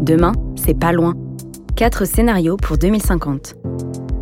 Demain, 0.00 0.32
c'est 0.56 0.78
pas 0.78 0.92
loin. 0.92 1.14
Quatre 1.76 2.06
scénarios 2.06 2.56
pour 2.56 2.78
2050. 2.78 3.54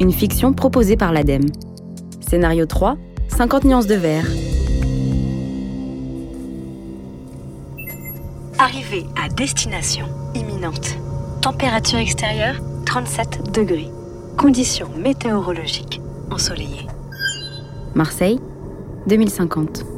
Une 0.00 0.12
fiction 0.12 0.52
proposée 0.52 0.96
par 0.96 1.12
l'ADEME. 1.12 1.46
Scénario 2.20 2.66
3, 2.66 2.96
50 3.28 3.64
nuances 3.64 3.86
de 3.86 3.94
vert. 3.94 4.26
Arrivée 8.58 9.04
à 9.24 9.28
destination 9.28 10.06
imminente. 10.34 10.96
Température 11.42 12.00
extérieure 12.00 12.56
37 12.84 13.54
degrés. 13.54 13.88
Conditions 14.36 14.90
météorologiques 14.96 16.00
ensoleillées. 16.32 16.88
Marseille, 17.94 18.40
2050. 19.06 19.97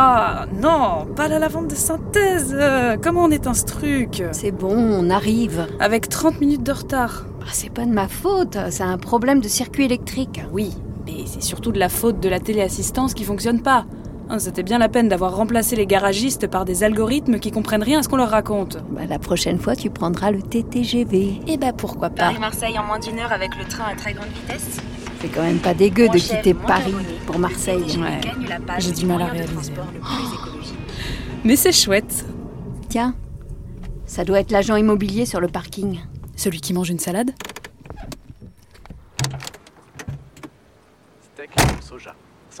Ah 0.00 0.46
non, 0.54 1.12
pas 1.16 1.26
la 1.26 1.40
lavande 1.40 1.66
de 1.66 1.74
synthèse 1.74 2.54
euh, 2.56 2.96
Comment 3.02 3.24
on 3.24 3.32
éteint 3.32 3.52
ce 3.52 3.64
truc 3.64 4.22
C'est 4.30 4.52
bon, 4.52 4.72
on 4.72 5.10
arrive. 5.10 5.66
Avec 5.80 6.08
30 6.08 6.40
minutes 6.40 6.62
de 6.62 6.70
retard. 6.70 7.26
Ah, 7.42 7.46
c'est 7.50 7.72
pas 7.72 7.84
de 7.84 7.90
ma 7.90 8.06
faute, 8.06 8.56
c'est 8.70 8.84
un 8.84 8.96
problème 8.96 9.40
de 9.40 9.48
circuit 9.48 9.86
électrique. 9.86 10.40
Oui, 10.52 10.72
mais 11.04 11.24
c'est 11.26 11.42
surtout 11.42 11.72
de 11.72 11.80
la 11.80 11.88
faute 11.88 12.20
de 12.20 12.28
la 12.28 12.38
téléassistance 12.38 13.12
qui 13.12 13.24
fonctionne 13.24 13.60
pas. 13.60 13.86
Hein, 14.30 14.38
C'était 14.38 14.62
bien 14.62 14.78
la 14.78 14.88
peine 14.88 15.08
d'avoir 15.08 15.34
remplacé 15.34 15.74
les 15.74 15.86
garagistes 15.86 16.46
par 16.46 16.64
des 16.64 16.84
algorithmes 16.84 17.40
qui 17.40 17.50
comprennent 17.50 17.82
rien 17.82 17.98
à 17.98 18.02
ce 18.04 18.08
qu'on 18.08 18.18
leur 18.18 18.30
raconte. 18.30 18.78
Bah, 18.90 19.00
la 19.08 19.18
prochaine 19.18 19.58
fois, 19.58 19.74
tu 19.74 19.90
prendras 19.90 20.30
le 20.30 20.42
TTGV. 20.42 21.40
Eh 21.48 21.56
bah 21.56 21.72
pourquoi 21.76 22.10
pas 22.10 22.26
Paris-Marseille 22.26 22.78
en 22.78 22.84
moins 22.84 23.00
d'une 23.00 23.18
heure 23.18 23.32
avec 23.32 23.50
le 23.58 23.64
train 23.64 23.86
à 23.90 23.96
très 23.96 24.12
grande 24.12 24.28
vitesse. 24.28 24.78
C'est 25.20 25.28
quand 25.28 25.42
même 25.42 25.58
pas 25.58 25.74
dégueu 25.74 26.08
de 26.08 26.18
quitter 26.18 26.54
Paris 26.54 26.94
pour 27.26 27.38
Marseille. 27.38 27.98
Ouais. 27.98 28.20
J'ai 28.78 28.92
du 28.92 29.04
mal 29.06 29.22
à 29.22 29.26
réaliser. 29.26 29.72
écologique. 29.72 30.78
Mais 31.44 31.56
c'est 31.56 31.72
chouette. 31.72 32.24
Tiens, 32.88 33.14
ça 34.06 34.24
doit 34.24 34.40
être 34.40 34.50
l'agent 34.50 34.76
immobilier 34.76 35.26
sur 35.26 35.40
le 35.40 35.48
parking. 35.48 36.00
Celui 36.36 36.60
qui 36.60 36.72
mange 36.72 36.88
une 36.88 37.00
salade 37.00 37.32
Steak 41.34 41.50
soja. 41.80 42.14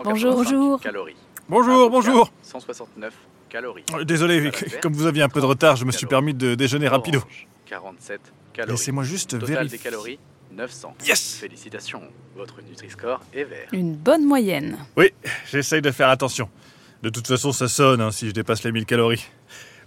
Bonjour. 0.04 0.32
185 0.32 0.34
Bonjour. 0.34 0.80
Calories. 0.80 1.16
Bonjour, 1.48 1.90
bonjour. 1.90 2.32
169 2.42 3.14
calories. 3.48 3.84
Euh, 3.94 4.04
Désolé, 4.04 4.50
comme 4.82 4.92
vous 4.92 5.06
aviez 5.06 5.22
un 5.22 5.28
peu 5.28 5.40
de 5.40 5.46
retard, 5.46 5.76
je 5.76 5.84
me 5.84 5.92
suis 5.92 6.06
permis 6.06 6.34
de 6.34 6.54
déjeuner 6.54 6.88
rapido. 6.88 7.18
Orange, 7.20 7.48
47 7.66 8.20
calories. 8.52 8.72
Laissez-moi 8.72 9.04
juste 9.04 9.38
Total 9.38 9.68
des 9.68 9.76
vérifier. 9.76 10.18
Calories 10.50 10.56
900. 10.56 10.94
Yes 11.06 11.38
Félicitations, 11.40 12.02
votre 12.36 12.62
Nutri-Score 12.62 13.20
est 13.32 13.44
vert. 13.44 13.68
Une 13.72 13.94
bonne 13.94 14.24
moyenne. 14.24 14.78
Oui, 14.96 15.12
j'essaye 15.50 15.82
de 15.82 15.90
faire 15.90 16.08
attention. 16.08 16.48
De 17.02 17.10
toute 17.10 17.26
façon, 17.26 17.52
ça 17.52 17.68
sonne 17.68 18.00
hein, 18.00 18.10
si 18.10 18.28
je 18.28 18.32
dépasse 18.32 18.64
les 18.64 18.72
1000 18.72 18.84
calories. 18.86 19.26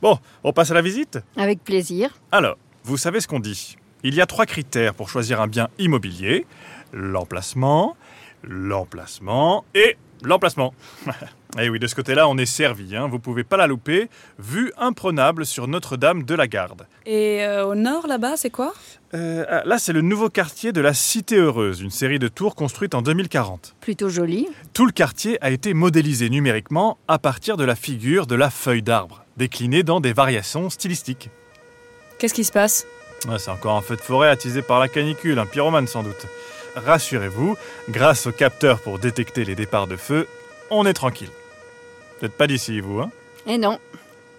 Bon, 0.01 0.17
on 0.43 0.53
passe 0.53 0.71
à 0.71 0.73
la 0.73 0.81
visite? 0.81 1.19
Avec 1.37 1.63
plaisir. 1.63 2.09
Alors, 2.31 2.57
vous 2.83 2.97
savez 2.97 3.19
ce 3.19 3.27
qu'on 3.27 3.39
dit? 3.39 3.77
Il 4.03 4.15
y 4.15 4.21
a 4.21 4.25
trois 4.25 4.45
critères 4.45 4.95
pour 4.95 5.09
choisir 5.09 5.41
un 5.41 5.47
bien 5.47 5.69
immobilier. 5.77 6.47
L'emplacement, 6.93 7.95
l'emplacement 8.43 9.63
et 9.75 9.97
l'emplacement. 10.23 10.73
Et 11.59 11.69
oui, 11.69 11.79
de 11.79 11.87
ce 11.87 11.95
côté-là, 11.95 12.29
on 12.29 12.37
est 12.37 12.45
servi. 12.45 12.95
Hein. 12.95 13.07
Vous 13.07 13.19
pouvez 13.19 13.43
pas 13.43 13.57
la 13.57 13.67
louper. 13.67 14.09
Vue 14.39 14.71
imprenable 14.77 15.45
sur 15.45 15.67
Notre-Dame 15.67 16.23
de 16.23 16.33
la 16.33 16.47
Garde. 16.47 16.87
Et 17.05 17.43
euh, 17.43 17.65
au 17.65 17.75
nord, 17.75 18.07
là-bas, 18.07 18.37
c'est 18.37 18.49
quoi? 18.49 18.73
Euh, 19.13 19.43
ah, 19.49 19.63
là, 19.65 19.77
c'est 19.77 19.91
le 19.91 20.01
nouveau 20.01 20.29
quartier 20.29 20.71
de 20.71 20.79
la 20.79 20.93
Cité 20.93 21.35
Heureuse, 21.35 21.81
une 21.81 21.91
série 21.91 22.19
de 22.19 22.29
tours 22.29 22.55
construites 22.55 22.95
en 22.95 23.01
2040. 23.01 23.75
Plutôt 23.81 24.07
joli. 24.07 24.47
Tout 24.73 24.85
le 24.85 24.93
quartier 24.93 25.37
a 25.43 25.51
été 25.51 25.73
modélisé 25.73 26.29
numériquement 26.29 26.97
à 27.09 27.19
partir 27.19 27.57
de 27.57 27.65
la 27.65 27.75
figure 27.75 28.27
de 28.27 28.35
la 28.35 28.49
feuille 28.49 28.83
d'arbre, 28.83 29.25
déclinée 29.35 29.83
dans 29.83 29.99
des 29.99 30.13
variations 30.13 30.69
stylistiques. 30.69 31.29
Qu'est-ce 32.17 32.33
qui 32.33 32.45
se 32.45 32.51
passe? 32.53 32.85
Ouais, 33.27 33.39
c'est 33.39 33.51
encore 33.51 33.75
un 33.75 33.81
feu 33.81 33.95
de 33.97 34.01
forêt 34.01 34.29
attisé 34.29 34.61
par 34.61 34.79
la 34.79 34.87
canicule, 34.87 35.37
un 35.37 35.45
pyromane 35.45 35.87
sans 35.87 36.03
doute. 36.03 36.27
Rassurez-vous, 36.75 37.55
grâce 37.89 38.27
au 38.27 38.31
capteur 38.31 38.79
pour 38.79 38.99
détecter 38.99 39.45
les 39.45 39.55
départs 39.55 39.87
de 39.87 39.95
feu, 39.95 40.27
on 40.69 40.85
est 40.85 40.93
tranquille. 40.93 41.29
Vous 42.19 42.27
n'êtes 42.27 42.37
pas 42.37 42.47
d'ici, 42.47 42.79
vous, 42.79 42.99
hein? 42.99 43.11
Et 43.45 43.57
non, 43.57 43.79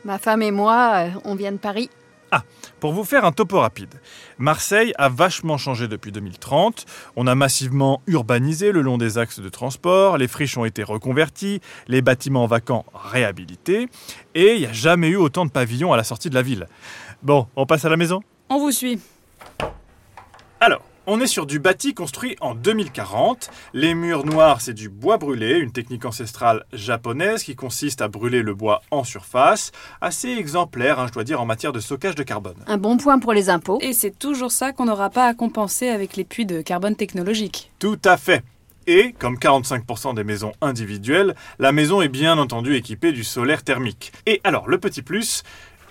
ma 0.04 0.18
femme 0.18 0.42
et 0.42 0.50
moi, 0.50 0.92
euh, 0.94 1.10
on 1.24 1.34
vient 1.34 1.52
de 1.52 1.58
Paris. 1.58 1.90
Pour 2.80 2.92
vous 2.92 3.04
faire 3.04 3.24
un 3.24 3.32
topo 3.32 3.60
rapide, 3.60 3.94
Marseille 4.38 4.92
a 4.98 5.08
vachement 5.08 5.58
changé 5.58 5.86
depuis 5.86 6.10
2030. 6.10 6.86
On 7.14 7.26
a 7.26 7.34
massivement 7.34 8.02
urbanisé 8.06 8.72
le 8.72 8.80
long 8.80 8.98
des 8.98 9.18
axes 9.18 9.38
de 9.38 9.48
transport, 9.48 10.18
les 10.18 10.26
friches 10.26 10.56
ont 10.56 10.64
été 10.64 10.82
reconverties, 10.82 11.60
les 11.86 12.02
bâtiments 12.02 12.46
vacants 12.46 12.84
réhabilités, 12.94 13.88
et 14.34 14.54
il 14.54 14.60
n'y 14.60 14.66
a 14.66 14.72
jamais 14.72 15.08
eu 15.08 15.16
autant 15.16 15.44
de 15.44 15.50
pavillons 15.50 15.92
à 15.92 15.96
la 15.96 16.04
sortie 16.04 16.30
de 16.30 16.34
la 16.34 16.42
ville. 16.42 16.66
Bon, 17.22 17.46
on 17.54 17.66
passe 17.66 17.84
à 17.84 17.88
la 17.88 17.96
maison? 17.96 18.20
On 18.48 18.58
vous 18.58 18.72
suit. 18.72 18.98
On 21.08 21.20
est 21.20 21.26
sur 21.26 21.46
du 21.46 21.58
bâti 21.58 21.94
construit 21.94 22.36
en 22.40 22.54
2040. 22.54 23.50
Les 23.74 23.92
murs 23.92 24.24
noirs, 24.24 24.60
c'est 24.60 24.72
du 24.72 24.88
bois 24.88 25.16
brûlé, 25.16 25.58
une 25.58 25.72
technique 25.72 26.04
ancestrale 26.04 26.64
japonaise 26.72 27.42
qui 27.42 27.56
consiste 27.56 28.00
à 28.02 28.06
brûler 28.06 28.42
le 28.42 28.54
bois 28.54 28.82
en 28.92 29.02
surface. 29.02 29.72
Assez 30.00 30.28
exemplaire, 30.28 31.00
hein, 31.00 31.08
je 31.08 31.12
dois 31.12 31.24
dire, 31.24 31.40
en 31.40 31.44
matière 31.44 31.72
de 31.72 31.80
stockage 31.80 32.14
de 32.14 32.22
carbone. 32.22 32.54
Un 32.68 32.76
bon 32.76 32.98
point 32.98 33.18
pour 33.18 33.32
les 33.32 33.50
impôts. 33.50 33.78
Et 33.80 33.94
c'est 33.94 34.16
toujours 34.16 34.52
ça 34.52 34.72
qu'on 34.72 34.84
n'aura 34.84 35.10
pas 35.10 35.26
à 35.26 35.34
compenser 35.34 35.88
avec 35.88 36.16
les 36.16 36.22
puits 36.22 36.46
de 36.46 36.62
carbone 36.62 36.94
technologique. 36.94 37.72
Tout 37.80 37.98
à 38.04 38.16
fait. 38.16 38.44
Et, 38.86 39.12
comme 39.12 39.38
45% 39.38 40.14
des 40.14 40.22
maisons 40.22 40.52
individuelles, 40.60 41.34
la 41.58 41.72
maison 41.72 42.00
est 42.00 42.08
bien 42.08 42.38
entendu 42.38 42.76
équipée 42.76 43.10
du 43.10 43.24
solaire 43.24 43.64
thermique. 43.64 44.12
Et 44.26 44.40
alors, 44.44 44.68
le 44.68 44.78
petit 44.78 45.02
plus, 45.02 45.42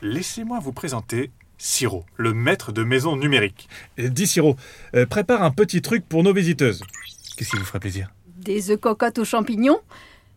laissez-moi 0.01 0.59
vous 0.59 0.71
présenter 0.71 1.31
Siro, 1.63 2.05
le 2.17 2.33
maître 2.33 2.71
de 2.71 2.83
maison 2.83 3.15
numérique. 3.15 3.69
Dis 3.99 4.25
Siro, 4.25 4.55
euh, 4.95 5.05
prépare 5.05 5.43
un 5.43 5.51
petit 5.51 5.83
truc 5.83 6.03
pour 6.09 6.23
nos 6.23 6.33
visiteuses. 6.33 6.81
Qu'est-ce 7.37 7.51
qui 7.51 7.57
vous 7.57 7.65
ferait 7.65 7.79
plaisir? 7.79 8.11
Des 8.25 8.71
œufs 8.71 8.79
cocottes 8.79 9.19
aux 9.19 9.25
champignons 9.25 9.79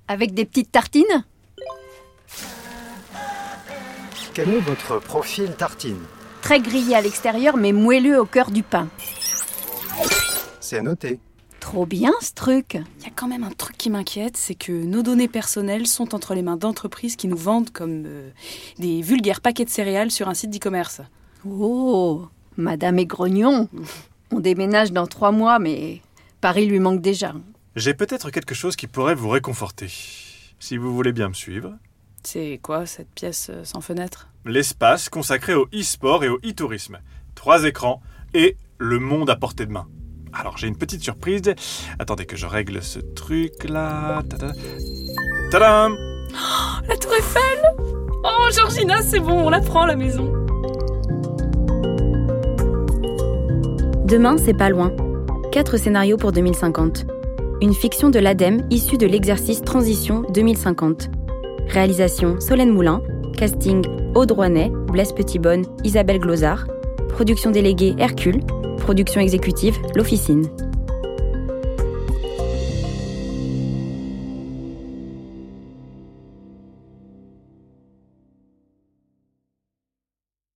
avec 0.07 0.35
des 0.35 0.45
petites 0.45 0.71
tartines? 0.71 1.25
Quel 4.35 4.51
est 4.51 4.61
votre 4.61 4.99
profil 4.99 5.51
tartine? 5.57 6.03
Très 6.43 6.61
grillé 6.61 6.95
à 6.95 7.01
l'extérieur 7.01 7.57
mais 7.57 7.73
moelleux 7.73 8.21
au 8.21 8.27
cœur 8.27 8.51
du 8.51 8.63
pain. 8.63 8.89
C'est 10.61 10.77
à 10.77 10.83
noter. 10.83 11.21
Trop 11.65 11.87
bien 11.87 12.13
ce 12.21 12.35
truc. 12.35 12.75
Il 12.99 13.05
y 13.05 13.07
a 13.07 13.13
quand 13.17 13.27
même 13.27 13.43
un 13.43 13.51
truc 13.51 13.79
qui 13.79 13.89
m'inquiète, 13.89 14.37
c'est 14.37 14.55
que 14.55 14.71
nos 14.71 15.03
données 15.03 15.29
personnelles 15.29 15.87
sont 15.87 16.15
entre 16.15 16.35
les 16.35 16.43
mains 16.43 16.59
d'entreprises 16.59 17.17
qui 17.17 17.27
nous 17.27 17.39
vendent 17.39 17.71
comme 17.71 18.05
euh, 18.05 18.29
des 18.79 19.01
vulgaires 19.01 19.41
paquets 19.41 19.65
de 19.65 19.71
céréales 19.71 20.11
sur 20.11 20.29
un 20.29 20.35
site 20.35 20.51
d'e-commerce. 20.51 21.01
Oh, 21.49 22.29
Madame 22.59 22.99
est 22.99 23.07
grognon. 23.07 23.71
On 24.31 24.41
déménage 24.41 24.93
dans 24.93 25.07
trois 25.07 25.33
mois 25.33 25.59
mais 25.59 26.03
Paris 26.43 26.67
lui 26.67 26.81
manque 26.81 27.01
déjà. 27.01 27.33
J'ai 27.77 27.95
peut-être 27.95 28.29
quelque 28.29 28.55
chose 28.55 28.77
qui 28.77 28.87
pourrait 28.87 29.15
vous 29.15 29.31
réconforter. 29.31 29.89
Si 30.59 30.77
vous 30.77 30.95
voulez 30.95 31.13
bien 31.15 31.29
me 31.29 31.35
suivre. 31.35 31.79
C'est 32.25 32.61
quoi 32.63 32.85
cette 32.85 33.09
pièce 33.15 33.47
euh, 33.49 33.65
sans 33.65 33.81
fenêtre? 33.81 34.29
L'espace 34.45 35.09
consacré 35.09 35.55
au 35.55 35.67
e-sport 35.73 36.25
et 36.25 36.29
au 36.29 36.37
e-tourisme. 36.45 36.99
Trois 37.35 37.65
écrans 37.65 38.03
et 38.35 38.59
le 38.77 38.99
monde 38.99 39.31
à 39.31 39.37
portée 39.37 39.65
de 39.65 39.73
main. 39.73 39.89
Alors 40.35 40.59
j'ai 40.59 40.67
une 40.67 40.77
petite 40.77 41.03
surprise. 41.03 41.55
Attendez 41.99 42.27
que 42.27 42.37
je 42.37 42.47
règle 42.47 42.83
ce 42.83 42.99
truc 42.99 43.65
là. 43.69 44.23
Tada. 44.29 44.53
Tadam 45.51 45.97
La 46.89 46.97
tour 46.97 47.13
Eiffel 47.15 47.63
Oh 48.25 48.49
Georgina, 48.55 49.03
c'est 49.03 49.21
bon, 49.21 49.47
on 49.47 49.51
la 49.51 49.61
prend 49.61 49.87
la 49.87 49.97
maison. 49.97 50.33
Demain, 54.07 54.37
c'est 54.39 54.57
pas 54.57 54.71
loin. 54.71 54.93
Quatre 55.53 55.77
scénarios 55.77 56.17
pour 56.17 56.33
2050. 56.33 57.07
Une 57.63 57.75
fiction 57.75 58.11
de 58.11 58.19
l'ADEME 58.19 58.67
issue 58.71 58.99
de 58.99 59.07
l'exercice 59.07 59.63
Transition 59.63 60.23
2050. 60.33 61.11
Réalisation 61.69 62.41
Solène 62.41 62.71
Moulin. 62.71 63.03
Casting 63.37 63.85
Aude 64.15 64.31
Rouanet, 64.33 64.71
Blaise 64.89 65.13
Petitbonne, 65.13 65.65
Isabelle 65.85 66.19
Glozard. 66.19 66.67
Production 67.09 67.51
déléguée 67.51 67.95
Hercule. 67.99 68.41
Production 68.85 69.21
exécutive 69.21 69.79
L'Officine. 69.95 70.47